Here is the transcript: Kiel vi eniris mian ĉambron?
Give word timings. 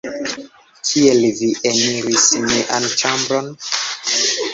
Kiel 0.87 1.19
vi 1.41 1.49
eniris 1.71 2.23
mian 2.47 2.89
ĉambron? 3.03 3.53